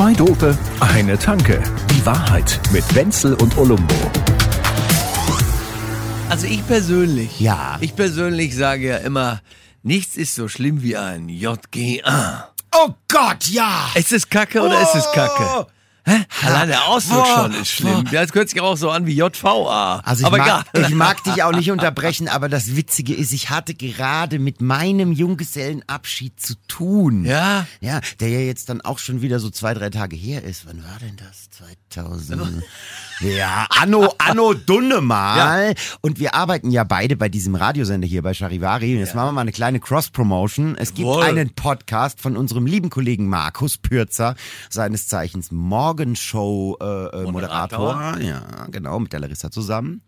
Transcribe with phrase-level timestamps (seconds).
[0.00, 1.62] Zwei Dope, eine Tanke.
[1.90, 3.94] Die Wahrheit mit Wenzel und Olumbo.
[6.30, 7.76] Also ich persönlich, Ja.
[7.82, 9.42] ich persönlich sage ja immer,
[9.82, 12.48] nichts ist so schlimm wie ein JGA.
[12.74, 13.90] Oh Gott, ja!
[13.94, 15.66] Ist es Kacke oder ist es Kacke?
[16.04, 16.24] Hä?
[16.46, 17.42] Allein der Ausdruck Boah.
[17.42, 18.04] schon ist schlimm.
[18.10, 20.00] Das hört sich auch so an wie JVA.
[20.04, 20.86] Also ich, aber mag, egal.
[20.88, 25.12] ich mag dich auch nicht unterbrechen, aber das Witzige ist, ich hatte gerade mit meinem
[25.12, 27.24] Junggesellenabschied zu tun.
[27.24, 27.66] Ja?
[27.80, 30.66] Ja, der ja jetzt dann auch schon wieder so zwei, drei Tage her ist.
[30.66, 31.50] Wann war denn das?
[31.90, 32.62] 2000.
[33.20, 35.74] Ja, Anno, Anno Dunne mal.
[36.00, 38.94] Und wir arbeiten ja beide bei diesem Radiosender hier bei Charivari.
[38.94, 40.76] Und jetzt machen wir mal eine kleine Cross-Promotion.
[40.76, 44.36] Es gibt einen Podcast von unserem lieben Kollegen Markus Pürzer,
[44.70, 47.22] seines Zeichens Morgenshow-Moderator.
[47.22, 48.18] Äh, Moderator.
[48.20, 50.00] Ja, genau, mit der Larissa zusammen.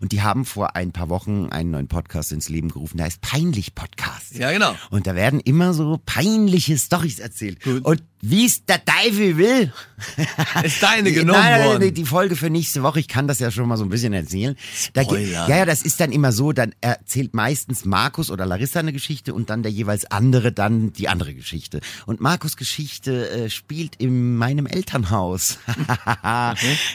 [0.00, 2.96] Und die haben vor ein paar Wochen einen neuen Podcast ins Leben gerufen.
[2.96, 4.34] Der heißt Peinlich Podcast.
[4.34, 4.74] Ja, genau.
[4.90, 7.62] Und da werden immer so peinliche Storys erzählt.
[7.62, 7.84] Gut.
[7.84, 9.72] Und wie es der Teufel will.
[10.62, 11.94] Ist deine genommen nein, nein, worden.
[11.94, 14.56] die Folge für nächste Woche, ich kann das ja schon mal so ein bisschen erzählen.
[14.94, 18.92] Da, ja, ja, das ist dann immer so, dann erzählt meistens Markus oder Larissa eine
[18.92, 21.80] Geschichte und dann der jeweils andere dann die andere Geschichte.
[22.06, 25.58] Und Markus Geschichte äh, spielt in meinem Elternhaus.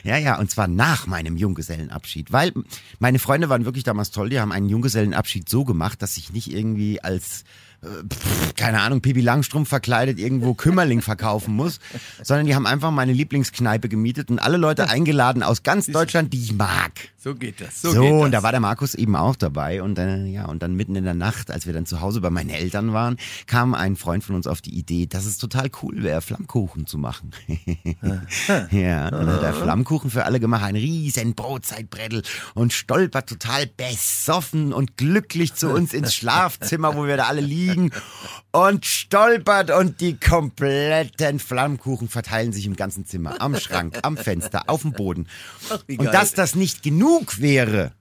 [0.03, 2.53] Ja, ja, und zwar nach meinem Junggesellenabschied, weil
[2.99, 6.51] meine Freunde waren wirklich damals toll, die haben einen Junggesellenabschied so gemacht, dass ich nicht
[6.51, 7.43] irgendwie als
[7.81, 11.79] pff, keine Ahnung, Pipi Langstrumpf verkleidet irgendwo Kümmerling verkaufen muss,
[12.23, 16.41] sondern die haben einfach meine Lieblingskneipe gemietet und alle Leute eingeladen aus ganz Deutschland, die
[16.41, 16.91] ich mag.
[17.17, 17.81] So geht das.
[17.81, 18.21] So, So, geht das.
[18.21, 21.03] und da war der Markus eben auch dabei und äh, ja, und dann mitten in
[21.05, 24.35] der Nacht, als wir dann zu Hause bei meinen Eltern waren, kam ein Freund von
[24.35, 27.31] uns auf die Idee, dass es total cool wäre, Flammkuchen zu machen.
[28.71, 33.65] ja, und dann hat er Flammkuchen für alle gemacht, ein riesen Brotzeitbrettel und stolpert total
[33.67, 37.74] besoffen und glücklich zu uns ins Schlafzimmer, wo wir da alle liegen
[38.51, 44.63] und stolpert und die kompletten Flammkuchen verteilen sich im ganzen Zimmer, am Schrank, am Fenster,
[44.67, 45.27] auf dem Boden.
[45.87, 47.93] wie Und dass das nicht genug wäre,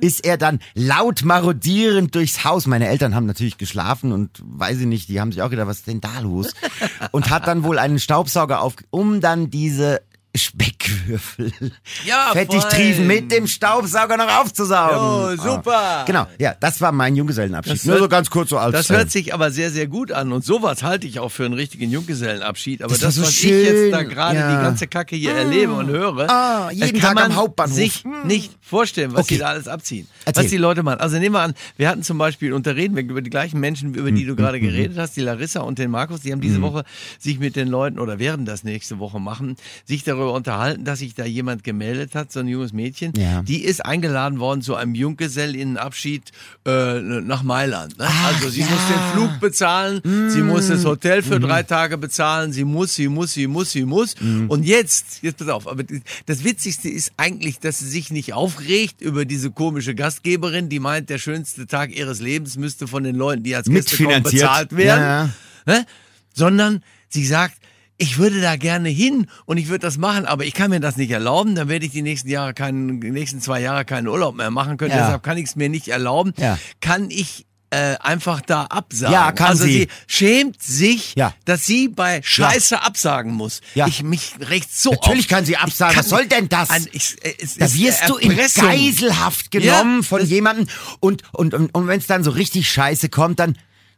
[0.00, 2.66] ist er dann laut marodierend durchs Haus.
[2.66, 5.78] Meine Eltern haben natürlich geschlafen und weiß ich nicht, die haben sich auch gedacht, was
[5.78, 6.52] ist denn da los?
[7.12, 10.02] Und hat dann wohl einen Staubsauger auf, um dann diese
[10.36, 11.52] Speckwürfel
[12.04, 12.70] Ja, fettig fein.
[12.70, 15.36] triefen mit dem Staubsauger noch aufzusaugen.
[15.36, 15.74] Jo, super.
[15.76, 16.04] Ah.
[16.04, 17.74] Genau, ja, das war mein Junggesellenabschied.
[17.76, 20.12] Das Nur hört- so ganz kurz so als Das hört sich aber sehr, sehr gut
[20.12, 20.32] an.
[20.32, 22.82] Und sowas halte ich auch für einen richtigen Junggesellenabschied.
[22.82, 24.56] Aber Das das, so was schön, ich jetzt da gerade ja.
[24.56, 27.76] die ganze Kacke hier erlebe und höre, Ah, jeden kann Tag am man Hauptbahnhof.
[27.76, 28.26] sich Hm.
[28.26, 29.34] nicht vorstellen, was Okay.
[29.34, 30.08] die da alles abziehen.
[30.24, 30.44] Erzähl.
[30.44, 31.00] Was die Leute machen.
[31.00, 33.60] Also nehmen wir an, wir hatten zum Beispiel, und da reden wir über die gleichen
[33.60, 36.40] Menschen, über Hm, die du gerade geredet hast, die Larissa und den Markus, die haben
[36.40, 36.84] diese Woche
[37.18, 41.14] sich mit den Leuten oder werden das nächste Woche machen, sich darüber unterhalten, dass sich
[41.14, 43.12] da jemand gemeldet hat, so ein junges Mädchen.
[43.16, 43.42] Ja.
[43.42, 46.32] Die ist eingeladen worden zu einem Junggesellinnenabschied
[46.66, 47.98] äh, nach Mailand.
[47.98, 48.06] Ne?
[48.08, 48.66] Ach, also sie ja.
[48.66, 48.70] Mm.
[48.70, 53.08] muss den Flug bezahlen, sie muss das Hotel für drei Tage bezahlen, sie muss, sie
[53.08, 54.14] muss, sie muss, sie muss.
[54.20, 54.46] Mm.
[54.48, 55.84] Und jetzt, jetzt pass auf, aber
[56.26, 61.10] das Witzigste ist eigentlich, dass sie sich nicht aufregt über diese komische Gastgeberin, die meint,
[61.10, 65.00] der schönste Tag ihres Lebens müsste von den Leuten, die als Gäste kommen, bezahlt werden.
[65.00, 65.30] Ja,
[65.66, 65.86] Ne?
[66.34, 67.56] Sondern sie sagt,
[67.96, 70.96] ich würde da gerne hin und ich würde das machen, aber ich kann mir das
[70.96, 74.34] nicht erlauben, dann werde ich die nächsten Jahre keinen, die nächsten zwei Jahre keinen Urlaub
[74.36, 75.04] mehr machen können, Ja.
[75.04, 76.32] deshalb kann ich es mir nicht erlauben.
[76.36, 76.58] Ja.
[76.80, 79.12] Kann ich äh, einfach da absagen.
[79.12, 79.72] Ja, kann also sie.
[79.72, 81.34] sie schämt sich, Ja.
[81.44, 83.62] dass sie bei Scheiße absagen muss.
[83.74, 83.88] Ja.
[83.88, 85.28] Ich mich recht so Natürlich auf.
[85.30, 85.92] kann sie absagen.
[85.94, 86.70] Ich Was soll denn das?
[86.70, 88.64] An, ich, äh, es Da ist wirst du in Erpressung.
[88.64, 90.68] Geiselhaft genommen Ja, von jemandem
[91.00, 93.56] und, und, und, und wenn es dann so richtig scheiße kommt, dann,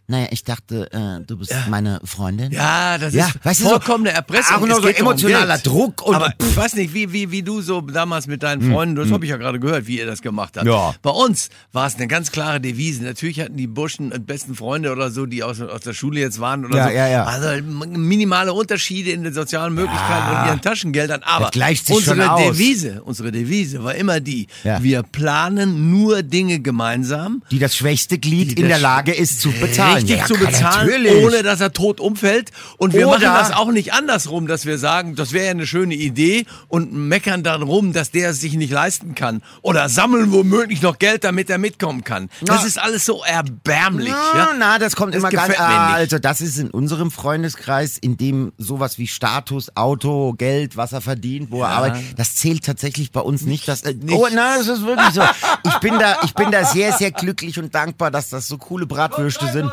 [0.08, 2.52] naja, ich dachte, äh, du bist meine Freundin.
[2.52, 4.56] Ja, das Ja, ist weißt du, so- vollkommene Erpressung.
[4.56, 5.58] auch Es so emotionaler.
[5.58, 8.94] Druck und- Aber ich weiß nicht, wie, wie, wie du so damals mit deinen Freunden,
[8.96, 10.66] das habe ich ja gerade gehört, wie ihr das gemacht habt.
[10.66, 10.72] Hm.
[10.72, 10.94] Ja.
[11.02, 13.02] Bei uns war es eine ganz klare Devise.
[13.04, 16.64] Natürlich hatten die Burschen besten Freunde oder so, die aus, aus der Schule jetzt waren
[16.64, 16.90] oder Ja, so.
[16.94, 17.24] ja, ja.
[17.24, 21.22] Also minimale Unterschiede in den sozialen Möglichkeiten und ihren Taschengeldern.
[21.24, 22.40] Aber unsere schon aus.
[22.42, 24.82] Devise, unsere Devise war immer die, Ja.
[24.82, 27.42] wir planen nur Dinge gemeinsam.
[27.50, 29.95] Die das schwächste Glied in der Lage ist zu bezahlen.
[29.96, 31.24] Richtig Ja, zu bezahlen, natürlich.
[31.24, 32.50] ohne dass er tot umfällt.
[32.78, 35.66] Und wir Oder- machen das auch nicht andersrum, dass wir sagen, das wäre ja eine
[35.66, 39.42] schöne Idee und meckern dann rum, dass der es sich nicht leisten kann.
[39.62, 42.28] Oder sammeln womöglich noch Geld, damit er mitkommen kann.
[42.42, 42.66] Das Na.
[42.66, 44.10] ist alles so erbärmlich.
[44.10, 44.48] Na, ja?
[44.58, 45.48] na, das kommt Das immer ganz.
[45.48, 45.60] nicht.
[45.60, 51.00] also das ist in unserem Freundeskreis, in dem sowas wie Status, Auto, Geld, was er
[51.00, 53.66] verdient, wo er arbeitet, das zählt tatsächlich bei uns nicht.
[53.68, 55.22] Das, äh, oh, nein, das ist wirklich so.
[55.66, 58.86] Ich bin da, ich bin da sehr, sehr glücklich und dankbar, dass das so coole
[58.86, 59.70] Bratwürste sind.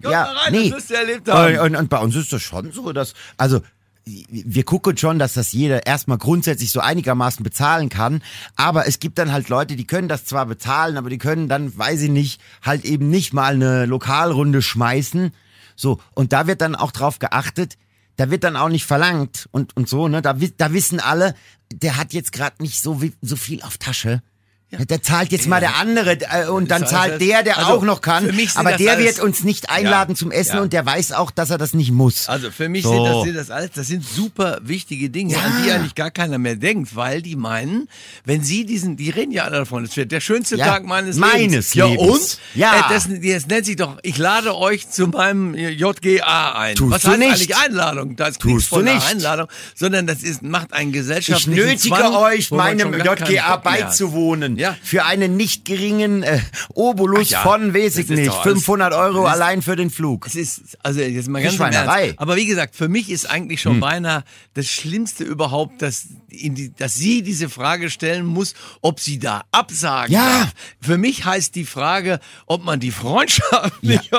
[0.00, 0.70] Ja, nee.
[0.70, 1.54] Das müsst ihr erlebt haben.
[1.54, 3.60] Und, und, und bei uns ist das schon so, dass, also,
[4.04, 8.22] wir gucken schon, dass das jeder erstmal grundsätzlich so einigermaßen bezahlen kann.
[8.56, 11.76] Aber es gibt dann halt Leute, die können das zwar bezahlen, aber die können dann,
[11.76, 15.32] weiß ich nicht, halt eben nicht mal eine Lokalrunde schmeißen.
[15.76, 16.00] So.
[16.14, 17.76] Und da wird dann auch drauf geachtet,
[18.16, 20.22] da wird dann auch nicht verlangt und, und so, ne?
[20.22, 21.34] Da, da wissen alle,
[21.72, 24.22] der hat jetzt gerade nicht so, so viel auf Tasche.
[24.70, 27.82] Der zahlt jetzt mal der andere äh, und dann Das zahlt der, der also, auch
[27.84, 28.28] noch kann.
[28.56, 30.62] Aber das der alles- wird uns nicht einladen Ja, zum Essen ja.
[30.62, 32.28] und der weiß auch, dass er das nicht muss.
[32.28, 32.92] Also für mich So.
[32.92, 35.40] sind, das, sind das alles, das sind super wichtige Dinge, Ja.
[35.40, 37.88] an die eigentlich gar keiner mehr denkt, weil die meinen,
[38.26, 41.16] wenn sie diesen, die reden ja alle davon, es wird der schönste Ja, Tag meines,
[41.16, 41.74] meines Lebens.
[41.74, 42.38] Ja und?
[42.54, 42.72] Ja.
[42.90, 46.74] Äh, das, das nennt sich doch, ich lade euch zu meinem JGA ein.
[46.74, 47.30] Tust Was du heißt nicht.
[47.30, 48.16] eigentlich Einladung?
[48.16, 49.06] Da ist Tust von du nicht.
[49.10, 54.57] Einladung, sondern das ist, macht einen Ich gesellschaftlichen nötige Zwang, euch, meinem JGA beizuwohnen.
[54.58, 54.76] Ja.
[54.82, 56.40] Für einen nicht geringen äh,
[56.74, 60.26] Obolus ja, von, weiß ich nicht, doch alles- 500 Euro ist- allein für den Flug.
[60.26, 61.62] Es ist, also jetzt mal ganz im.
[61.62, 62.18] Ernst.
[62.18, 63.72] Aber wie gesagt, für mich ist eigentlich Hm.
[63.72, 64.24] schon beinahe
[64.54, 70.12] das Schlimmste überhaupt, dass, die, dass sie diese Frage stellen muss, ob sie da absagen
[70.12, 70.40] Ja.
[70.40, 70.52] darf.
[70.80, 74.10] Für mich heißt die Frage, ob man die Freundschaft nicht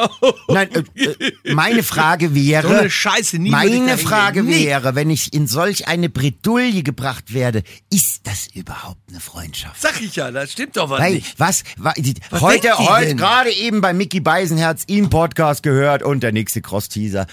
[0.47, 4.49] Nein, äh, äh, meine Frage wäre, So eine Scheiße, nie meine Frage gehen.
[4.49, 4.65] Nie.
[4.65, 9.79] wäre, wenn ich in solch eine Bredouille gebracht werde, ist das überhaupt eine Freundschaft?
[9.79, 11.39] Sag ich ja, das stimmt doch was Weil, nicht.
[11.39, 16.21] was, wa- die, Was heute, heute, gerade eben bei Mickey Beisenherz im Podcast gehört und
[16.21, 17.27] der nächste Cross-Teaser.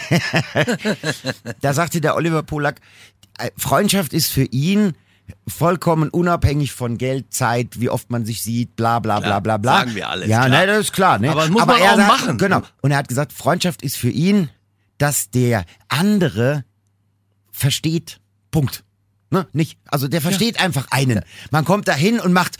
[1.60, 2.80] da sagte der Oliver Polak,
[3.56, 4.94] Freundschaft ist für ihn
[5.48, 9.78] vollkommen unabhängig von Geld, Zeit, wie oft man sich sieht, bla bla bla bla bla.
[9.78, 10.60] sagen wir alles, Ja, klar.
[10.60, 11.18] ne, das ist klar.
[11.18, 11.30] Ne?
[11.30, 12.38] Aber das muss man er auch sagt, machen.
[12.38, 12.62] Genau.
[12.82, 14.50] Und er hat gesagt, Freundschaft ist für ihn,
[14.98, 16.64] dass der andere
[17.50, 18.20] versteht.
[18.50, 18.84] Punkt.
[19.30, 19.46] Ne?
[19.52, 21.20] Nicht, also der versteht einfach einen.
[21.50, 22.56] Man kommt dahin und macht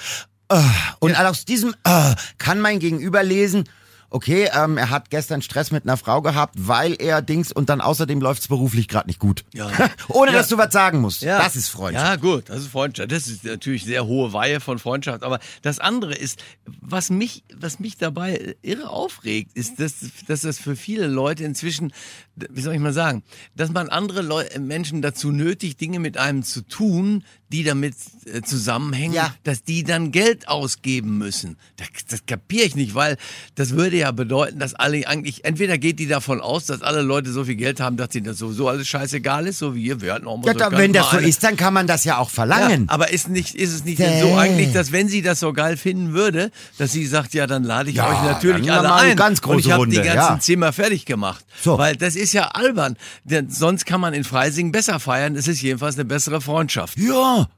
[0.48, 0.60] äh,
[1.00, 3.64] und aus diesem äh, kann mein Gegenüber lesen,
[4.10, 7.80] okay, ähm, er hat gestern Stress mit einer Frau gehabt, weil er Dings und dann
[7.80, 9.44] außerdem läuft's beruflich gerade nicht gut.
[9.52, 9.70] Ja.
[10.08, 10.38] Ohne Ja.
[10.38, 11.22] dass du was sagen musst.
[11.24, 12.06] Das ist Freundschaft.
[12.06, 13.10] Ja, gut, das ist Freundschaft.
[13.12, 15.22] Das ist natürlich sehr hohe Weihe von Freundschaft.
[15.22, 16.42] Aber das andere ist,
[16.80, 19.94] was mich, was mich dabei irre aufregt, ist, dass,
[20.26, 21.92] dass das für viele Leute inzwischen,
[22.36, 23.22] wie soll ich mal sagen,
[23.56, 27.94] dass man andere Leu Menschen dazu nötigt, Dinge mit einem zu tun, die damit
[28.26, 29.34] äh, zusammenhängen, Ja.
[29.44, 31.56] dass die dann Geld ausgeben müssen.
[31.76, 33.16] Das, das kapiere ich nicht, weil
[33.54, 37.32] das würde ja bedeuten, dass alle eigentlich, entweder geht die davon aus, dass alle Leute
[37.32, 40.14] so viel Geld haben, dass ihnen das sowieso alles scheißegal ist, so wie ihr, wir
[40.14, 42.04] hatten auch mal Ja, so da, wenn das so eine- ist, dann kann man das
[42.04, 42.86] ja auch verlangen.
[42.88, 44.20] ja, aber ist, nicht, ist es nicht Däh.
[44.20, 47.64] so eigentlich, dass wenn sie das so geil finden würde, dass sie sagt, ja, dann
[47.64, 49.16] lade ich Ja, euch natürlich alle ein.
[49.16, 50.38] ganz und große ich habe die ganzen ja.
[50.40, 51.44] Zimmer fertig gemacht.
[51.62, 51.78] So.
[51.78, 52.96] Weil das ist ja albern.
[53.24, 55.36] Denn sonst kann man in Freising besser feiern.
[55.36, 56.98] Es ist jedenfalls eine bessere Freundschaft.
[56.98, 57.48] Ja.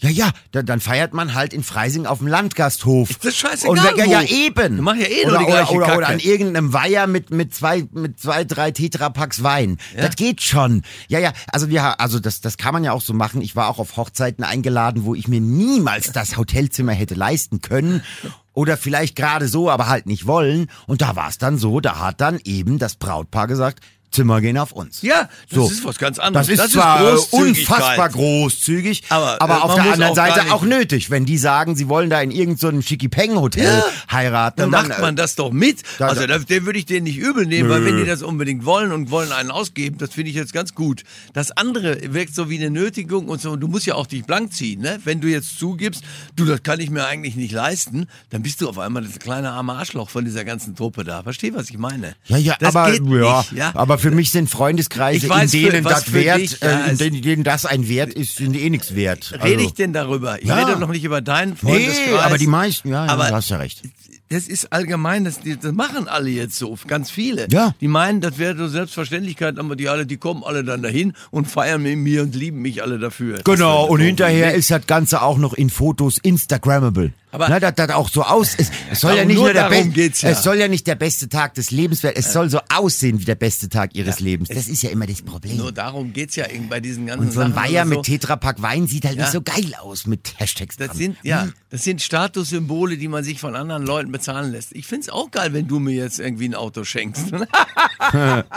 [0.00, 3.10] Ja, ja, dann, dann feiert man halt in Freising auf dem Landgasthof.
[3.10, 4.76] Ist das scheißegal, Und, ja, ja, eben.
[4.76, 5.98] Du machst ja eh nur oder, die gleiche oder, oder, Kacke.
[5.98, 9.78] oder an irgendeinem Weiher mit, mit zwei, mit zwei, drei Tetrapacks Wein.
[9.96, 10.82] Das geht schon.
[11.08, 13.42] Ja, ja, also wir, also das, das kann man ja auch so machen.
[13.42, 18.02] Ich war auch auf Hochzeiten eingeladen, wo ich mir niemals das Hotelzimmer hätte leisten können.
[18.54, 20.68] Oder vielleicht gerade so, aber halt nicht wollen.
[20.86, 23.80] Und da war es dann so, da hat dann eben das Brautpaar gesagt,
[24.10, 25.02] Zimmer gehen auf uns.
[25.02, 25.66] Ja, das So.
[25.70, 26.46] ist was ganz anderes.
[26.48, 27.68] Das ist zwar äh, Großzügigkeit.
[27.78, 31.10] unfassbar großzügig, Aber, aber, äh, auf man der anderen auch Seite auch nötig.
[31.10, 33.84] Wenn die sagen, sie wollen da in irgendeinem so Schicki-Peng-Hotel Ja.
[34.10, 35.82] heiraten, Dann dann, macht äh, man das doch mit.
[35.98, 37.86] da- also da- den würde ich denen nicht übel nehmen, weil Nö.
[37.86, 41.02] wenn die das unbedingt wollen und wollen einen ausgeben, das finde ich jetzt ganz gut.
[41.34, 43.56] Das andere wirkt so wie eine Nötigung und so.
[43.56, 44.98] Du musst ja auch dich blank ziehen, ne?
[45.04, 46.02] Wenn du jetzt zugibst,
[46.36, 49.50] du, das kann ich mir eigentlich nicht leisten, dann bist du auf einmal das kleine
[49.50, 51.22] arme Arschloch von dieser ganzen Truppe da.
[51.22, 52.14] Versteh, was ich meine?
[52.26, 53.72] Ja, ja, das aber, geht ja, nicht, ja.
[53.74, 56.86] aber für mich sind Freundeskreise, weiß, in für- denen was das für wert, dich, ja,
[56.86, 59.32] äh, in denen, denen das ein Wert ist, sind eh nichts wert.
[59.32, 60.40] Rede Also- ich denn darüber?
[60.40, 60.64] Ich Ja.
[60.64, 62.06] rede noch nicht über deinen Freundeskreis.
[62.08, 63.82] Nee, aber die meisten, ja, ja Aber du hast ja recht.
[64.30, 67.46] Das ist allgemein, das, das machen alle jetzt so, ganz viele.
[67.50, 67.74] Ja.
[67.80, 71.46] Die meinen, das wäre so Selbstverständlichkeit, aber die alle, die kommen alle dann dahin und
[71.46, 73.40] feiern mit mir und lieben mich alle dafür.
[73.44, 77.12] Genau, und hinterher ist das Ganze auch noch in Fotos Instagrammable.
[77.30, 78.72] Aber- Na, dass das auch so aus ist.
[78.90, 80.30] Es soll ja nicht nur nur der darum beste, geht's ja.
[80.30, 82.14] es soll ja nicht der beste Tag des Lebens werden.
[82.16, 84.48] Es soll so aussehen wie der beste Tag ihres Lebens.
[84.48, 85.58] Das ist ja immer das Problem.
[85.58, 87.90] Nur darum geht's ja eben bei diesen ganzen Und so ein Weiher so.
[87.90, 89.24] mit Tetrapack Wein sieht halt Ja.
[89.24, 90.96] nicht so geil aus mit Hashtags Das dran.
[90.96, 94.74] sind, ja, das sind Statussymbole, die man sich von anderen Leuten bezahlen lässt.
[94.74, 97.32] Ich find's auch geil, wenn du mir jetzt irgendwie ein Auto schenkst.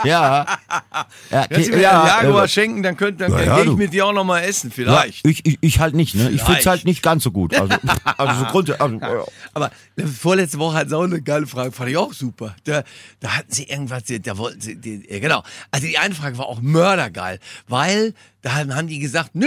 [0.04, 0.46] Ja.
[1.30, 3.72] ja, Kannst du mir ja, einen Jaguar äh, schenken, dann, könnt, dann Ja, ja, gehe
[3.72, 5.26] ich mit dir auch noch mal essen, ja, vielleicht.
[5.26, 6.30] ich, ich, ich halt nicht, ne?
[6.30, 6.66] Ich find's Vielleicht.
[6.66, 7.54] halt nicht ganz so gut.
[7.54, 9.24] Also, also so Grund, also, ja.
[9.52, 12.54] Aber äh, vorletzte Woche hat sie auch eine geile Frage, fand ich auch super.
[12.64, 12.82] Da,
[13.20, 15.42] da hatten sie irgendwas, da wollten sie, die, ja, genau.
[15.70, 17.38] Also die eine Frage war auch mördergeil,
[17.68, 19.46] weil da haben die gesagt, nö,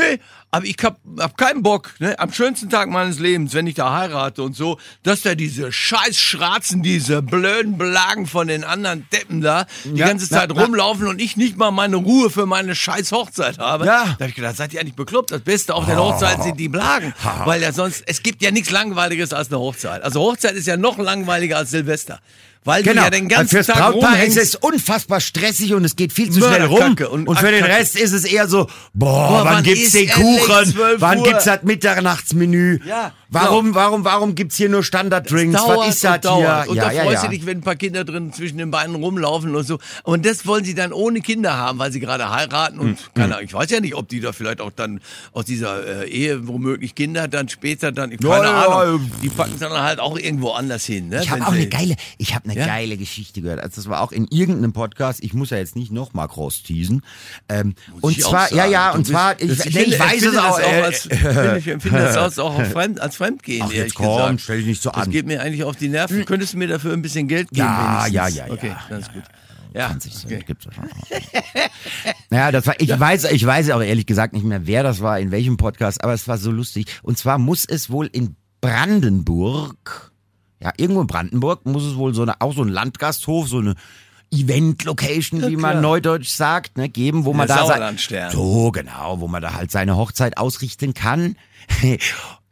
[0.51, 3.93] aber ich hab, hab keinen Bock, ne, am schönsten Tag meines Lebens, wenn ich da
[3.93, 9.41] heirate und so, dass da diese scheiß Schratzen, diese blöden Belagen von den anderen Deppen
[9.41, 10.61] da, die Ja, ganze Zeit ja.
[10.61, 13.85] rumlaufen und ich nicht mal meine Ruhe für meine scheiß Hochzeit habe.
[13.85, 14.15] Ja.
[14.17, 15.31] Da hab ich gedacht, seid ihr eigentlich bekloppt?
[15.31, 17.13] Das Beste auf den Hochzeiten sind die Blagen.
[17.43, 20.03] Weil ja sonst, es gibt ja nichts langweiliges als eine Hochzeit.
[20.03, 22.19] Also Hochzeit ist ja noch langweiliger als Silvester.
[22.65, 25.95] Weil du Genau, ja den ganzen fürs Tag Brautpaar ist es unfassbar stressig und es
[25.95, 26.95] geht viel zu schnell rum.
[27.11, 27.63] Und, und für den.
[27.63, 30.65] Rest ist es eher so, boah, Boah, wann wann gibt's den Kuchen?
[30.65, 32.79] 12 Wann gibt's das Mitternachtsmenü?
[32.85, 35.59] Ja, Warum, warum, warum gibt's hier nur Standarddrinks?
[35.59, 36.65] Was ist das hier?
[36.67, 37.29] Und ja, da ja, freust ja.
[37.29, 39.79] du dich, wenn ein paar Kinder drin zwischen den Beinen rumlaufen und so.
[40.03, 43.45] Und das wollen sie dann ohne Kinder haben, weil sie gerade heiraten und keine Ahnung,
[43.45, 45.01] ich weiß ja nicht, ob die da vielleicht auch dann
[45.33, 49.73] aus dieser äh, Ehe womöglich Kinder dann später dann, keine Ahnung, die packen es dann
[49.73, 51.09] halt auch irgendwo anders hin.
[51.09, 51.21] Ne?
[51.21, 52.65] Ich habe auch eine geile, ich habe eine Ja?
[52.65, 53.59] geile Geschichte gehört.
[53.61, 55.23] Also das war auch in irgendeinem Podcast.
[55.23, 57.01] Ich muss ja jetzt nicht noch mal groß teasen.
[57.49, 59.99] Ähm, und ich auch zwar, ja, ja, und bist- zwar, ich, das- nee, ich finde-
[59.99, 60.59] weiß es auch.
[60.59, 63.95] Das äh, als, finde ich empfinde das als auch als, Fremd, als Fremdgehen, Ach, jetzt
[63.95, 64.41] komm, gesagt.
[64.41, 65.11] stell dich nicht so Das an.
[65.11, 66.25] geht mir eigentlich auf die Nerven.
[66.25, 67.67] Könntest du mir dafür ein bisschen Geld geben?
[67.67, 68.13] Ja, wenigstens?
[68.13, 69.23] ja, ja, ja, Okay, ja, ganz gut.
[69.73, 70.43] Ja, 20 Cent okay.
[70.47, 70.89] gibt's ja schon.
[72.29, 75.19] naja, das war, ich weiß, ich weiß auch ehrlich gesagt nicht mehr, wer das war,
[75.19, 76.85] in welchem Podcast, aber es war so lustig.
[77.03, 80.11] Und zwar muss es wohl in Brandenburg,
[80.65, 83.75] ja, irgendwo in Brandenburg muss es wohl so eine, auch so ein Landgasthof, so eine
[84.31, 85.81] Event-Location, wie man klar.
[85.81, 87.59] neudeutsch sagt, ne, geben, wo man da
[88.31, 91.35] so genau, wo man da halt seine Hochzeit ausrichten kann.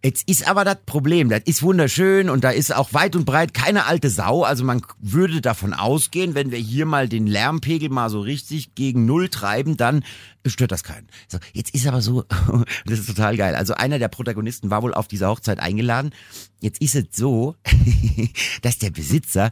[0.05, 3.53] Jetzt ist aber das Problem, das ist wunderschön und da ist auch weit und breit
[3.53, 4.43] keine alte Sau.
[4.43, 9.05] Also man würde davon ausgehen, wenn wir hier mal den Lärmpegel mal so richtig gegen
[9.05, 10.03] Null treiben, dann
[10.45, 11.07] stört das keinen.
[11.29, 12.25] So, jetzt ist aber so,
[12.85, 13.55] das ist total geil.
[13.55, 16.11] Also einer der Protagonisten war wohl auf dieser Hochzeit eingeladen.
[16.59, 17.55] Jetzt ist es so,
[18.61, 19.51] dass der Besitzer,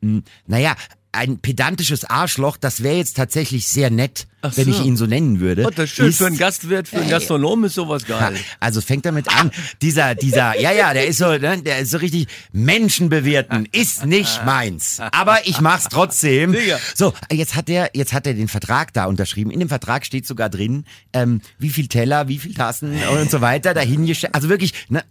[0.00, 0.74] mh, naja,
[1.12, 4.70] ein pedantisches Arschloch, das wäre jetzt tatsächlich sehr nett, Ach wenn so.
[4.72, 5.64] ich ihn so nennen würde.
[5.66, 6.06] Oh, das ist schön.
[6.08, 8.34] ist- Für einen Gastwirt, für einen Gastronom ist sowas geil.
[8.60, 9.50] also fängt damit an,
[9.82, 14.44] dieser, dieser, ja, ja, der ist so, ne, der ist so richtig Menschenbewirten, ist nicht
[14.44, 14.98] meins.
[15.12, 16.56] Aber ich mach's trotzdem.
[16.94, 19.50] So, jetzt hat er, jetzt hat er den Vertrag da unterschrieben.
[19.50, 23.40] In dem Vertrag steht sogar drin, ähm, wie viel Teller, wie viel Tassen und so
[23.40, 24.34] weiter dahingestellt.
[24.34, 25.04] Also wirklich, ne,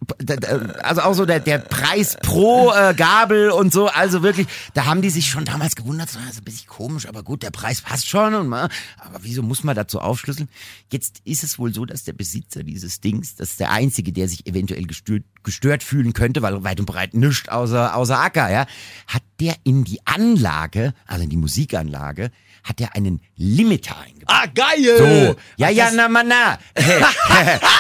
[0.83, 3.87] also auch so der, der Preis pro äh, Gabel und so.
[3.87, 7.07] Also wirklich, da haben die sich schon damals gewundert, so, das ist ein bisschen komisch,
[7.07, 10.49] aber gut, der Preis passt schon und mal, aber wieso muss man dazu aufschlüsseln?
[10.91, 14.27] Jetzt ist es wohl so, dass der Besitzer dieses Dings, das ist der Einzige, der
[14.27, 18.65] sich eventuell gestört, gestört fühlen könnte, weil weit und breit nichts außer, außer Acker, ja,
[19.07, 22.31] hat der in die Anlage, also in die Musikanlage,
[22.63, 24.21] hat er einen Limiter eingebaut.
[24.27, 24.95] Ah, geil!
[25.33, 26.57] So, ja, ja, na, na, na.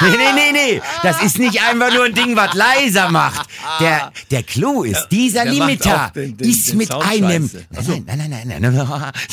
[0.01, 0.81] nee, nee, nee, nee.
[1.03, 3.47] Das ist nicht einfach nur ein Ding, was leiser macht.
[3.79, 7.49] Der, der Clou ist, dieser der Limiter den- den- ist den mit einem.
[7.69, 8.73] Nein, nein, nein, nein, nein,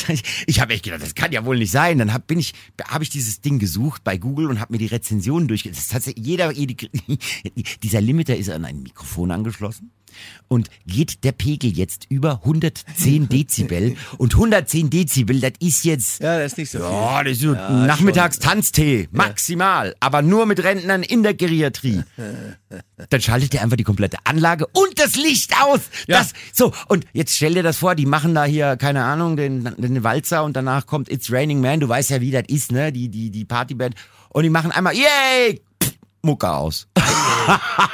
[0.07, 0.19] nein.
[0.45, 1.97] Ich habe echt gedacht, das kann ja wohl nicht sein.
[1.97, 2.53] Dann hab, bin ich,
[2.87, 5.81] habe ich dieses Ding gesucht bei Google und habe mir die Rezensionen durchgelesen.
[5.81, 6.75] Das tatsächlich jeder, jede,
[7.83, 9.91] dieser Limiter ist an ein Mikrofon angeschlossen.
[10.47, 16.39] Und geht der Pegel jetzt über 110 Dezibel und 110 Dezibel, das ist jetzt Ja,
[16.39, 21.03] das ist nicht so ja, das ist so nachmittags Tanztee, maximal, aber nur mit Rentnern
[21.03, 22.03] in der Geriatrie.
[23.09, 25.81] Dann schaltet er einfach die komplette Anlage und das Licht aus.
[26.07, 26.19] Ja.
[26.19, 29.63] Das, so, und jetzt stell dir das vor, die machen da hier, keine Ahnung, den,
[29.77, 32.91] den Walzer und danach kommt It's Raining Man, du weißt ja, wie das ist, ne,
[32.91, 33.95] die, die, die Partyband.
[34.29, 35.61] Und die machen einmal, yay,
[36.21, 36.87] Mucke aus.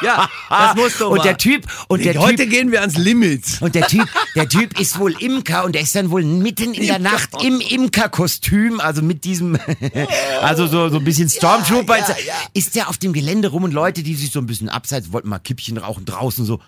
[0.02, 1.24] Ja, das muss doch Und mal.
[1.24, 3.44] der Typ, und der Heute Typ, gehen wir ans Limit.
[3.62, 6.88] und der Typ, der Typ ist wohl Imker und der ist dann wohl mitten in
[6.88, 9.58] der Nacht im Imkerkostüm, also mit diesem,
[10.42, 12.34] also so, so ein bisschen Stormtrooper, Ja, ja, ja.
[12.54, 15.30] ist der auf dem Gelände rum und Leute, die sich so ein bisschen abseits wollten
[15.30, 16.60] mal Kippchen rauchen draußen so.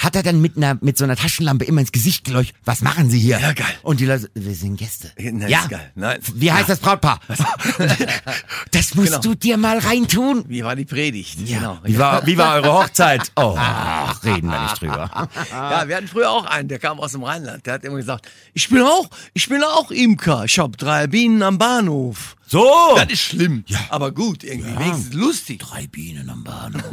[0.00, 2.56] Hat er dann mit einer, mit so einer Taschenlampe immer ins Gesicht geleuchtet.
[2.64, 3.38] Was machen Sie hier?
[3.38, 3.66] Ja, geil.
[3.82, 5.12] Und die Leute, wir sind Gäste.
[5.18, 5.66] Na, ja.
[5.66, 5.92] geil.
[5.94, 6.20] Nein.
[6.34, 7.20] Wie heißt das Brautpaar?
[8.70, 9.20] das musst Genau.
[9.20, 10.44] du dir mal reintun.
[10.48, 11.38] Wie war die Predigt?
[11.46, 11.58] Ja.
[11.58, 11.78] Genau.
[11.84, 13.30] Wie war, wie war eure Hochzeit?
[13.36, 15.28] Oh, ach, reden wir nicht drüber.
[15.50, 17.64] Ja, wir hatten früher auch einen, der kam aus dem Rheinland.
[17.64, 20.44] Der hat immer gesagt, ich bin auch, ich bin auch Imker.
[20.44, 22.36] Ich hab drei Bienen am Bahnhof.
[22.50, 22.66] So.
[22.96, 25.60] Das ist schlimm, aber gut, irgendwie wenigstens lustig.
[25.60, 26.82] Drei Bienen am Bahnhof.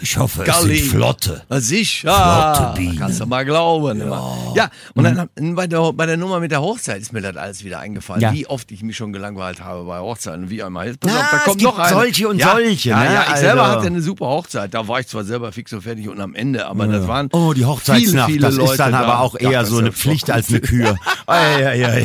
[0.00, 0.76] Ich hoffe, es Galli.
[0.78, 1.42] sind flotte.
[1.48, 2.02] Was ich?
[2.02, 2.98] Ja, Flotte Bienen.
[2.98, 3.98] kannst du mal glauben.
[3.98, 7.36] Ja, ja und dann bei, der, bei der Nummer mit der Hochzeit ist mir das
[7.36, 8.20] alles wieder eingefallen.
[8.20, 8.32] Ja.
[8.32, 10.50] Wie oft ich mich schon gelangweilt habe bei Hochzeiten.
[10.50, 10.88] Wie einmal.
[10.88, 11.88] Jetzt, pass Na, auf, da kommt noch eine.
[11.94, 13.14] solche und ja, solche, Ja, ne?
[13.14, 14.74] ja, ich selber Also- hatte eine super Hochzeit.
[14.74, 17.52] Da war ich zwar selber fix und fertig und am Ende, aber das waren Oh,
[17.54, 19.00] die Hochzeitsnacht, viele, viele das Leute ist dann da.
[19.00, 20.96] aber auch Ja, eher so eine ja Pflicht als eine Kür.
[21.26, 22.02] Ei, ei, ei.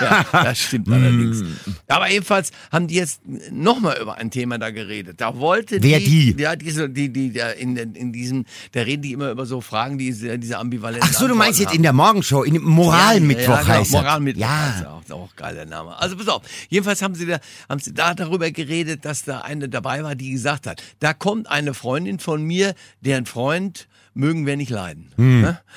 [0.00, 1.42] ja, das stimmt allerdings.
[1.86, 3.20] Aber jedenfalls haben die jetzt
[3.50, 5.20] nochmal über ein Thema da geredet.
[5.20, 6.42] Da wollte Wer die, die?
[6.42, 9.98] Ja, diese, die, die, der, in, in diesem, da reden die immer über so Fragen,
[9.98, 13.42] die diese, diese ambivalenten Ach so, du meinst jetzt Antworten in der Morgenshow, in Moralmittwoch
[13.42, 14.74] ja, ja, genau, heißt Moralmittwoch Ja.
[14.74, 15.98] heißt auch, auch geiler Name.
[15.98, 16.42] Also pass auf.
[16.68, 20.30] Jedenfalls haben sie da, haben sie da darüber geredet, dass da eine dabei war, die
[20.30, 23.87] gesagt hat, da kommt eine Freundin von mir, deren Freund
[24.18, 25.12] mögen wir nicht leiden.
[25.16, 25.40] Hm.
[25.42, 25.58] Ne?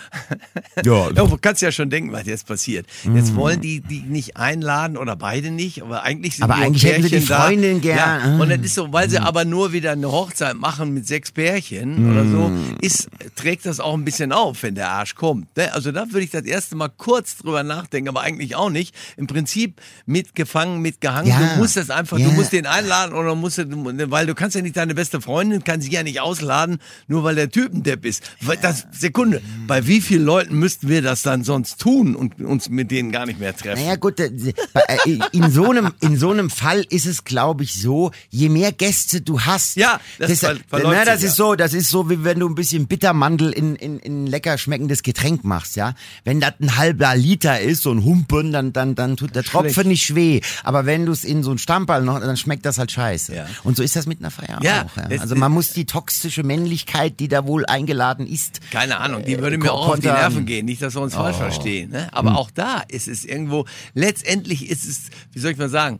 [0.85, 1.09] Ja.
[1.15, 2.87] Du kannst ja schon denken, was jetzt passiert.
[3.03, 3.15] Hm.
[3.15, 6.83] Jetzt wollen die die nicht einladen oder beide nicht, aber eigentlich sind Aber die eigentlich
[6.85, 7.41] hätten sie die da.
[7.45, 7.97] Freundin gern.
[7.97, 9.25] Ja, und das ist so, weil sie Hm.
[9.25, 13.93] aber nur wieder eine Hochzeit machen mit sechs Pärchen oder so, ist, trägt das auch
[13.93, 15.55] ein bisschen auf, wenn der Arsch kommt.
[15.55, 15.71] Ne?
[15.73, 18.95] Also da würde ich das erste Mal kurz drüber nachdenken, aber eigentlich auch nicht.
[19.17, 21.29] Im Prinzip mitgefangen, mitgehangen.
[21.29, 21.39] Ja.
[21.53, 22.27] Du musst das einfach, Ja.
[22.27, 25.63] du musst den einladen oder musst, du- weil du kannst ja nicht deine beste Freundin,
[25.63, 28.23] kann sie ja nicht ausladen, nur weil der Typ ein Depp ist.
[28.61, 32.91] Das, Sekunde, bei wie vielen Leuten müssten wir das dann sonst tun und uns mit
[32.91, 33.81] denen gar nicht mehr treffen?
[33.83, 37.79] Naja gut, äh, äh, in so einem in so einem Fall ist es, glaube ich,
[37.81, 41.45] so: Je mehr Gäste du hast, Ja, das das, na, das sich, ist ja.
[41.45, 44.57] so, das ist so, wie wenn du ein bisschen Bittermandel in in, in ein lecker
[44.57, 45.93] schmeckendes Getränk machst, ja.
[46.23, 49.71] Wenn das ein halber Liter ist, so ein Humpen, dann dann dann tut der Tropfen
[49.73, 49.87] Schlecht.
[49.87, 50.41] nicht weh.
[50.63, 53.35] Aber wenn du es in so ein Stamperl noch, dann schmeckt das halt scheiße.
[53.35, 53.45] Ja.
[53.63, 54.97] Und so ist das mit einer Feier Ja, auch.
[55.09, 55.19] Ja.
[55.19, 59.41] Also man muss die toxische Männlichkeit, die da wohl eingeladen ist, Keine Ahnung, die Äh,
[59.41, 60.07] würde mir auch auf die.
[60.07, 61.19] Nerven gehen, nicht, dass wir uns Oh.
[61.19, 61.91] falsch verstehen.
[61.91, 62.03] Ne?
[62.05, 62.09] Hm.
[62.13, 65.99] Aber auch da ist es irgendwo, letztendlich ist es, wie soll ich mal sagen,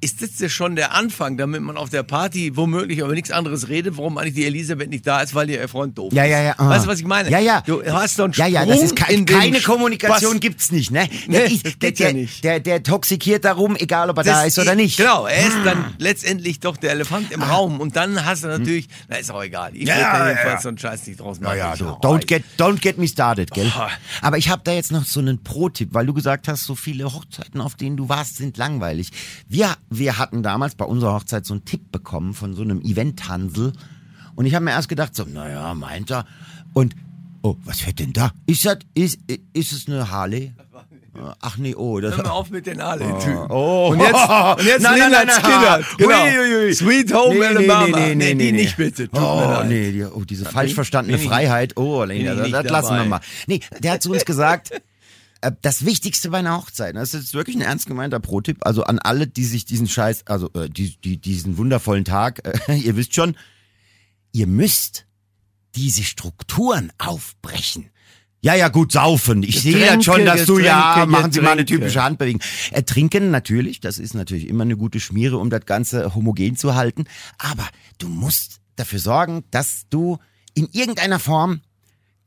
[0.00, 3.68] ist das ja schon der Anfang, damit man auf der Party womöglich über nichts anderes
[3.68, 6.30] redet, warum eigentlich die Elisabeth nicht da ist, weil ihr Freund doof Ja, ist.
[6.30, 6.54] ja, ja.
[6.58, 6.68] ah.
[6.70, 7.30] Weißt du, was ich meine?
[7.30, 7.62] Ja, ja.
[7.66, 10.40] Du hast doch einen Ja, ja, Sprung das ist ke keine Kommunikation Was?
[10.40, 11.08] gibt's nicht, ne?
[11.26, 12.44] Nee, der, ich- das der, geht ja der, nicht.
[12.44, 14.96] Der, der toxikiert darum, egal ob er da Das ist oder nicht.
[14.98, 18.88] Genau, er ist dann letztendlich doch der Elefant im Raum und dann hast du natürlich,
[19.08, 20.60] na ist auch egal, ich Ja, will da ja, jedenfalls ja.
[20.60, 21.58] so einen Scheiß nicht draus Ja, machen.
[21.58, 21.86] ja, du.
[21.86, 23.70] hau Don't get, don't get me started, gell?
[23.76, 23.88] Oh.
[24.22, 27.12] Aber ich habe da jetzt noch so einen Pro-Tipp, weil du gesagt hast, so viele
[27.12, 29.10] Hochzeiten, auf denen du warst, sind langweilig.
[29.48, 33.72] Wir, wir hatten damals bei unserer Hochzeit so einen Tipp bekommen von so einem Event-Hansel.
[34.34, 36.26] Und ich habe mir erst gedacht, so, naja, meint er.
[36.72, 36.94] Und,
[37.42, 38.32] oh, was fährt denn da?
[38.46, 39.18] Ist das, ist,
[39.52, 40.52] ist es eine Harley?
[41.40, 43.50] Ach nee, oh, das Hör mal auf mit den Harley-Typen.
[43.50, 43.88] Oh.
[43.90, 45.84] Und jetzt, und jetzt Nein, nein, nein, nein.
[45.96, 46.24] Genau.
[46.24, 46.74] Ui, ui, ui.
[46.74, 47.86] Sweet Home Nee, nee, Alabama.
[47.86, 48.52] nee, nee, nee, die nee.
[48.52, 49.08] nicht bitte.
[49.08, 51.76] Tut Oh, nee, die, oh, diese falsch verstandene Freiheit.
[51.76, 53.20] Oh, Lena, das, das lassen wir mal.
[53.46, 54.70] Nee, der hat zu uns gesagt,
[55.62, 58.98] das Wichtigste bei einer Hochzeit, das ist jetzt wirklich ein ernst gemeinter Pro-Tipp, also an
[58.98, 63.14] alle, die sich diesen Scheiß, also äh, die, die, diesen wundervollen Tag, äh, ihr wisst
[63.14, 63.36] schon,
[64.32, 65.06] ihr müsst
[65.74, 67.90] diese Strukturen aufbrechen.
[68.40, 69.42] Ja, ja, gut, saufen.
[69.42, 71.84] Ich sehe ja Getränke, schon, dass du ja, Getränke, machen Sie mal eine Getränke.
[71.84, 72.40] typische Handbewegung.
[72.70, 76.74] Äh, trinken natürlich, das ist natürlich immer eine gute Schmiere, um das Ganze homogen zu
[76.74, 77.04] halten.
[77.38, 77.66] Aber
[77.98, 80.18] du musst dafür sorgen, dass du
[80.54, 81.62] in irgendeiner Form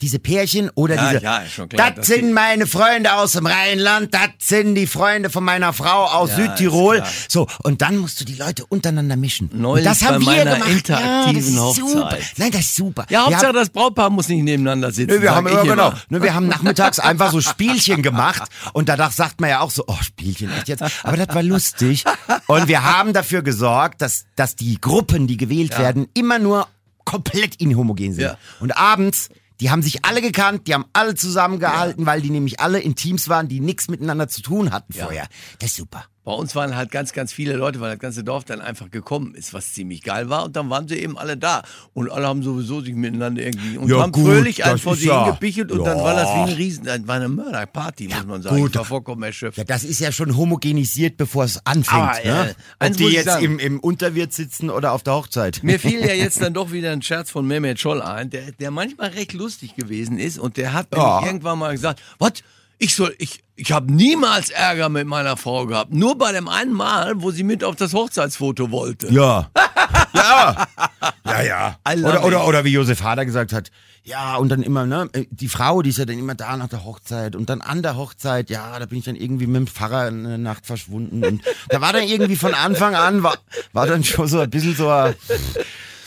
[0.02, 3.46] diese Pärchen oder Ja, diese, ja, schon klar, das dass sind meine Freunde aus dem
[3.46, 7.04] Rheinland, das sind die Freunde von meiner Frau aus Ja, Südtirol.
[7.30, 9.50] So, und dann musst du die Leute untereinander mischen.
[9.54, 10.72] Neulich und das haben bei wir meiner gemacht.
[10.72, 12.06] interaktiven ja, das ist Super.
[12.06, 12.24] Hochzeit.
[12.38, 13.06] Nein, das ist super.
[13.10, 15.16] Ja, Hauptsache haben- das Brautpaar muss nicht nebeneinander sitzen.
[15.16, 15.94] Nö, wir haben immer, genau.
[16.10, 19.84] Nö, wir haben nachmittags einfach so Spielchen gemacht und danach sagt man ja auch so,
[19.88, 20.84] oh, Spielchen, echt jetzt?
[21.04, 22.04] Aber das war lustig.
[22.48, 26.68] Und wir haben dafür gesorgt, dass, dass die Gruppen, die gewählt werden, immer nur
[27.06, 28.24] komplett inhomogen sind.
[28.24, 28.38] Ja.
[28.60, 29.30] Und abends,
[29.62, 33.30] die haben sich alle gekannt, die haben alle zusammengehalten, weil die nämlich alle in Teams
[33.30, 35.28] waren, die nichts miteinander zu tun hatten vorher.
[35.60, 36.06] Das ist super.
[36.24, 39.34] Bei uns waren halt ganz, ganz viele Leute, weil das ganze Dorf dann einfach gekommen
[39.34, 40.46] ist, was ziemlich geil war.
[40.46, 41.64] Und dann waren sie eben alle da.
[41.94, 44.96] Und alle haben sowieso sich miteinander irgendwie und Ja, haben gut, fröhlich einen das vor
[44.96, 45.72] sie ja- hingepichelt.
[45.72, 46.04] Und dann Ja.
[46.04, 48.56] war das wie ein Riesen, das war eine Mörderparty, muss man sagen.
[48.56, 48.70] gut.
[48.70, 49.58] Ich war vollkommen erschöpft.
[49.58, 52.02] Ja, das ist ja schon homogenisiert, bevor es anfängt.
[52.04, 52.50] Aber, äh, ne?
[52.52, 53.44] Ob eins die jetzt sagen.
[53.44, 55.62] im, im Unterwirt sitzen oder auf der Hochzeit.
[55.64, 58.70] Mir fiel ja jetzt dann doch wieder ein Scherz von Mehmet Scholl ein, der, der
[58.70, 62.34] manchmal recht lustig gewesen ist und der hat irgendwann mal gesagt, was?
[62.84, 65.94] Ich soll, ich, ich habe niemals Ärger mit meiner Frau gehabt.
[65.94, 69.14] Nur bei dem einen Mal, wo sie mit auf das Hochzeitsfoto wollte.
[69.14, 69.52] Ja.
[70.16, 70.68] ja.
[71.24, 71.76] Ja, ja.
[71.88, 73.70] Oder, oder, oder wie Josef Hader gesagt hat,
[74.04, 76.84] ja, und dann immer, ne, die Frau, die ist ja dann immer da nach der
[76.84, 80.08] Hochzeit und dann an der Hochzeit, ja, da bin ich dann irgendwie mit dem Pfarrer
[80.08, 83.38] eine Nacht verschwunden und da war dann irgendwie von Anfang an, war,
[83.74, 85.16] war dann schon so ein bisschen so eine,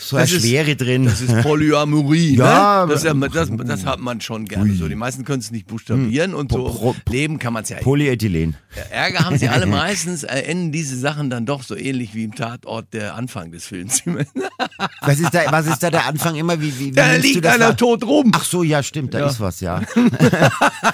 [0.09, 1.05] so eine Das ist- Schwere drin.
[1.05, 2.93] Das ist Polyamorie, Ja, ne?
[2.93, 4.87] Das, ja, das, das hat man schon gerne so.
[4.87, 7.77] Die meisten können es nicht buchstabieren und so Pro- leben kann man es ja.
[7.77, 8.55] Polyethylen.
[8.91, 12.35] Ärger haben sie alle meistens, äh, enden diese Sachen dann doch so ähnlich wie im
[12.35, 14.03] Tatort der Anfang des Films.
[15.01, 16.59] Was ist da, was ist da der Anfang immer?
[16.59, 17.77] Wie, wie, wie Da liegt einer wahr?
[17.77, 18.31] tot rum.
[18.35, 19.81] Ach so, ja, stimmt, da ist was, ja.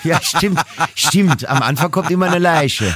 [0.03, 0.59] ja, stimmt,
[0.95, 1.47] stimmt.
[1.47, 2.95] Am Anfang kommt immer eine Leiche.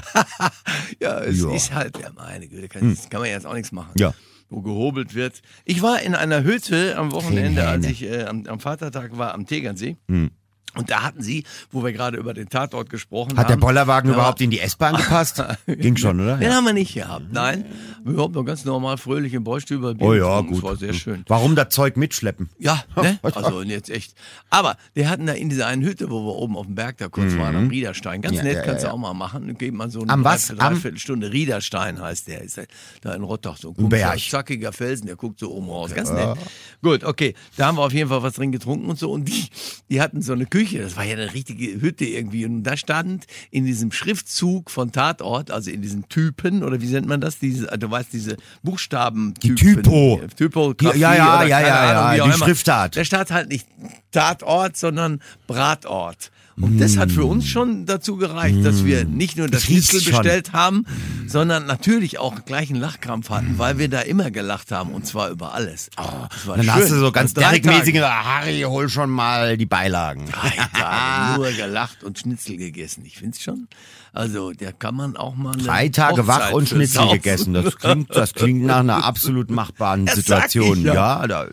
[1.00, 1.52] Ja, es Ja.
[1.56, 3.92] ist halt, ja, meine Güte, kann, das kann man jetzt auch nichts machen.
[3.98, 4.14] Ja.
[4.50, 5.42] Wo gehobelt wird.
[5.66, 9.46] Ich war in einer Hütte am Wochenende, als ich äh, am, am Vatertag war, am
[9.46, 9.98] Tegernsee.
[10.08, 10.32] Hm.
[10.78, 13.48] Und da hatten sie, wo wir gerade über den Tatort gesprochen Hat haben.
[13.48, 15.44] der Bollerwagen überhaupt in die S-Bahn gepasst?
[15.68, 16.38] Ging schon, oder?
[16.38, 17.66] Den haben wir nicht gehabt, nein.
[18.04, 20.58] Wir haben noch ganz normal fröhlich im Beustüber Bier Oh ja, gut.
[20.58, 21.24] Das war sehr schön.
[21.28, 22.50] Warum das Zeug mitschleppen?
[22.60, 23.20] Ja, ne?
[23.24, 24.14] also jetzt echt.
[24.50, 27.08] Aber wir hatten da in dieser einen Hütte, wo wir oben auf dem Berg da
[27.08, 28.22] kurz waren, am Riederstein.
[28.22, 29.58] Ganz Ja, nett, ja, kannst ja, du auch mal machen.
[29.58, 30.48] Geht man so eine Am was?
[30.48, 31.32] Dreiviertel- Am- Dreiviertelstunde.
[31.32, 32.42] Riederstein heißt der.
[32.42, 32.60] Ist
[33.02, 34.20] da in Rottach so ein Berg.
[34.20, 35.94] zackiger Felsen, der guckt so oben raus.
[35.94, 36.38] Ganz nett.
[36.82, 37.34] Gut, okay.
[37.58, 39.12] Da haben wir auf jeden Fall was drin getrunken und so.
[39.12, 39.46] Und die,
[39.90, 40.65] die hatten so eine Küche.
[40.74, 42.46] Das war ja eine richtige Hütte irgendwie.
[42.46, 47.08] Und da stand in diesem Schriftzug von Tatort, also in diesen Typen, oder wie nennt
[47.08, 47.40] man das?
[47.40, 49.34] Diese, du weißt, diese Buchstaben.
[49.36, 50.22] Die Typo.
[50.36, 51.00] Typografie.
[51.00, 52.46] Ja, ja, ja, keine ja, Ahnung, ja, die immer.
[52.46, 52.96] Schriftart.
[52.96, 53.68] Der stand halt nicht
[54.12, 56.32] Tatort, sondern Bratort.
[56.60, 60.54] Und das hat für uns schon dazu gereicht, dass wir nicht nur das Schnitzel bestellt
[60.54, 60.86] haben,
[61.28, 65.32] sondern natürlich auch gleich einen Lachkrampf hatten, weil wir da immer gelacht haben und zwar
[65.32, 65.90] über alles.
[65.98, 66.74] War Dann schön.
[66.74, 70.28] hast du so ganz gesagt, Harry, hol schon mal die Beilagen.
[70.32, 73.04] Drei Tage nur gelacht und Schnitzel gegessen.
[73.06, 73.68] Ich find's schon.
[74.14, 77.54] Also, da kann man auch mal Drei Tage wach Hochzeit und für Schnitzel gegessen.
[77.54, 80.78] Das klingt, das klingt nach einer absolut machbaren Das Situation.
[80.80, 80.94] ich ja.
[80.94, 81.48] ja, da,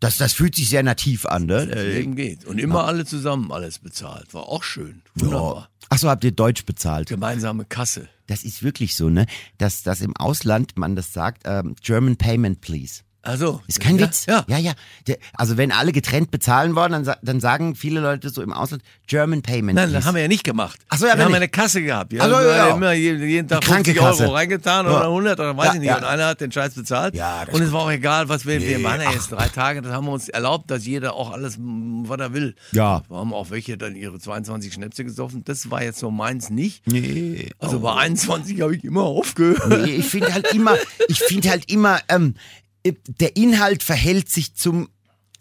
[0.00, 1.66] das, das fühlt sich sehr nativ an, ne?
[1.66, 2.44] Deswegen geht.
[2.44, 4.32] Und immer alle zusammen alles bezahlt.
[4.32, 5.02] War auch schön.
[5.14, 5.70] Wunderbar.
[5.88, 7.08] Achso, habt ihr Deutsch bezahlt?
[7.08, 8.08] Gemeinsame Kasse.
[8.26, 9.26] Das ist wirklich so, ne?
[9.56, 13.02] Dass, dass im Ausland man das sagt, ähm, German Payment, please.
[13.22, 13.60] Also.
[13.66, 14.26] Ist kein ja, Witz.
[14.26, 14.44] Ja.
[14.48, 14.58] ja.
[14.58, 14.72] ja.
[15.06, 18.82] Der, also wenn alle getrennt bezahlen wollen, dann, dann sagen viele Leute so im Ausland
[19.06, 19.76] German Payment.
[19.76, 20.80] Nein, das haben wir ja nicht gemacht.
[20.88, 21.36] Ach so, ja, wir haben nicht.
[21.36, 22.12] eine Kasse gehabt.
[22.12, 22.74] Wir Ach so, haben ja, ja.
[22.74, 24.22] immer jeden, Tag Die 50 Krankenkasse.
[24.24, 25.94] Euro reingetan oder 100 oder weiß ich nicht.
[25.94, 27.14] Und einer hat den Scheiß bezahlt.
[27.14, 29.48] Ja, das und es war auch egal, was wir, wir Nee, waren ja jetzt drei
[29.48, 32.54] Tage, das haben wir uns erlaubt, dass jeder auch alles, was er will.
[32.72, 33.02] Ja.
[33.08, 35.42] Wir haben auch welche dann ihre 22 Schnäpse gesoffen.
[35.44, 36.86] Das war jetzt so meins nicht.
[36.86, 37.50] Nee.
[37.58, 39.68] Also bei 21 habe ich immer aufgehört.
[39.68, 40.76] Nee, ich finde halt immer,
[41.08, 42.34] ich finde halt immer, ähm,
[42.84, 44.88] der Inhalt verhält sich zum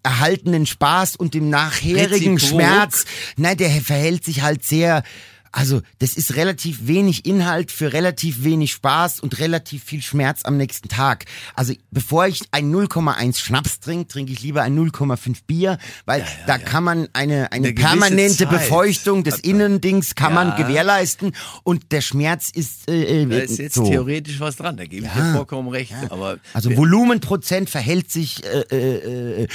[0.04, 2.40] erhaltenen Spaß und dem nachherigen Reziprok.
[2.40, 3.06] Schmerz.
[3.36, 5.04] Nein, der verhält sich halt sehr.
[5.52, 10.58] Also, das ist relativ wenig Inhalt für relativ wenig Spaß und relativ viel Schmerz am
[10.58, 11.26] nächsten Tag.
[11.56, 16.58] Also, bevor ich ein 0,1 Schnaps trinke, trinke ich lieber ein 0,5 Bier, weil da
[16.58, 18.46] kann man eine, eine Eine permanente.
[18.48, 20.56] Befeuchtung des Innendings kann man Ja.
[20.56, 21.34] gewährleisten
[21.64, 23.88] und der Schmerz ist, äh, Da äh, ist jetzt so.
[23.90, 25.22] theoretisch was dran, da gebe ich Ja.
[25.28, 25.94] dir vollkommen recht.
[26.10, 29.48] Aber Also Volumenprozent verhält sich äh, äh,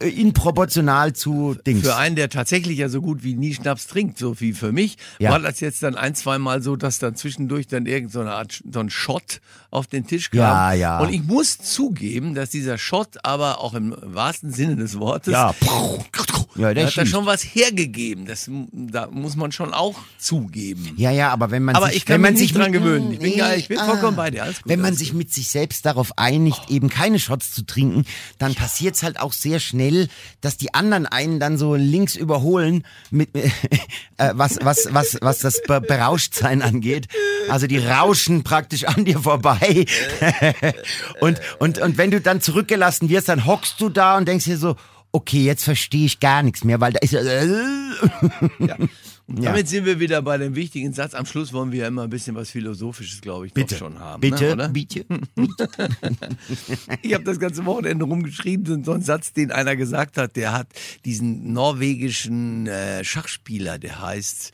[0.00, 1.82] äh, inproportional zu Dings.
[1.82, 4.96] Für einen, der tatsächlich ja so gut wie nie Schnaps trinkt, so wie für mich,
[5.18, 5.30] Ja.
[5.42, 8.32] War das jetzt dann ein, zwei Mal so, dass dann zwischendurch dann irgend so eine
[8.32, 10.40] Art, so ein Shot auf den Tisch kam.
[10.40, 10.98] Ja, ja.
[11.00, 15.54] Und ich muss zugeben, dass dieser Shot aber auch im wahrsten Sinne des Wortes, ja,
[16.56, 18.26] ja, der hat da schon was hergegeben.
[18.26, 20.94] Das, da muss man schon auch zugeben.
[20.96, 23.12] Ja, ja, aber wenn man Aber sich, ich kann wenn man sich dran mit- gewöhnen.
[23.12, 23.84] Ich bin Nee, geil, ich bin ah.
[23.86, 24.44] vollkommen bei dir.
[24.44, 25.18] Gut, Wenn man sich gut.
[25.18, 28.04] mit sich selbst darauf einigt, eben keine Shots zu trinken,
[28.38, 30.08] dann passiert's halt auch sehr schnell,
[30.40, 33.30] dass die anderen einen dann so links überholen mit
[34.16, 37.06] äh, was was was was das Be Berauschtsein angeht.
[37.48, 39.86] Also die rauschen praktisch an dir vorbei.
[41.20, 44.58] und und und wenn du dann zurückgelassen wirst, dann hockst du da und denkst dir
[44.58, 44.76] so
[45.12, 47.20] Okay, jetzt verstehe ich gar nichts mehr, weil da ist ja.
[49.38, 49.52] Ja.
[49.52, 51.14] Damit sind wir wieder bei dem wichtigen Satz.
[51.14, 54.20] Am Schluss wollen wir ja immer ein bisschen was Philosophisches, glaube ich, Bitte, schon haben.
[54.20, 54.68] bitte, ne, oder?
[54.68, 55.04] bitte.
[57.02, 60.52] Ich habe das ganze Wochenende rumgeschrieben, so- so ein Satz, den einer gesagt hat, der
[60.52, 60.68] hat
[61.04, 64.52] diesen norwegischen äh, Schachspieler, der heißt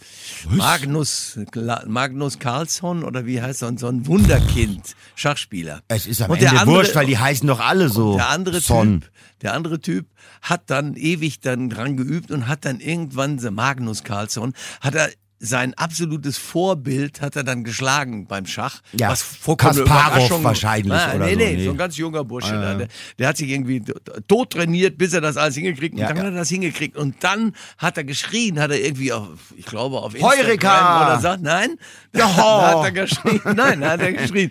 [0.50, 1.38] Magnus,
[1.86, 5.82] Magnus Carlsson oder wie heißt er, so ein Wunderkind, Schachspieler.
[5.88, 8.16] Es ist am Und der Ende andere- wurscht, weil die heißen doch alle so.
[8.16, 9.00] Der andere Son.
[9.00, 9.10] Typ,
[9.42, 10.06] der andere Typ
[10.42, 15.08] hat dann ewig dann dran geübt und hat dann irgendwann, Magnus Carlsson, hat er
[15.38, 18.80] sein absolutes Vorbild hat er dann geschlagen beim Schach.
[18.98, 21.64] Ja, was vollkommen Kasparov wahrscheinlich Nein, oder nee, so, nee, nee.
[21.64, 22.52] so ein ganz junger Bursche.
[22.52, 23.82] da, der, der hat sich irgendwie
[24.28, 26.22] tot trainiert, bis er das alles hingekriegt und Ja, dann ja.
[26.24, 26.96] hat er das hingekriegt.
[26.96, 30.50] Und dann hat er geschrien, hat er irgendwie auf, ich glaube auf Heureka!
[30.52, 31.76] Instagram oder sagt, nein,
[32.14, 32.26] Ja.
[32.36, 34.50] dann hat er geschrien, nein, hat er geschrien,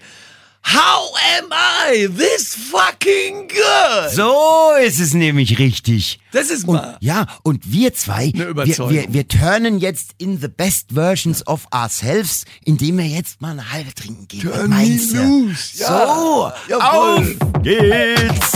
[0.67, 4.12] How am I this fucking good?
[4.12, 6.19] So ist es nämlich richtig.
[6.32, 6.97] Das ist Und, mal.
[7.01, 11.67] ja, und wir zwei, Eine wir, wir, wir turnen jetzt in the best versions of
[11.71, 14.41] ourselves, indem wir jetzt mal eine halbe trinken gehen.
[14.41, 15.78] Turn me loose.
[15.78, 15.88] Ja.
[16.08, 17.38] So, Jawohl.
[17.54, 18.51] auf geht's.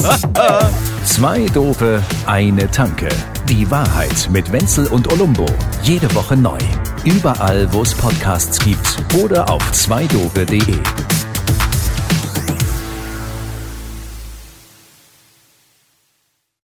[1.16, 3.10] Zwei Dope, eine Tanke.
[3.48, 5.46] Die Wahrheit mit Wenzel und Olumbo.
[5.84, 6.58] Jede Woche neu.
[7.06, 10.76] Überall, wo es Podcasts gibt oder auf zweidope.de.